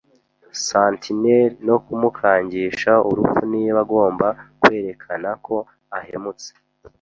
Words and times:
sentinel 0.65 1.51
no 1.67 1.75
kumukangisha 1.85 2.91
urupfu 3.09 3.41
niba 3.53 3.79
agomba 3.85 4.27
kwerekana 4.61 5.29
ko 5.45 5.55
ahemutse. 5.97 6.49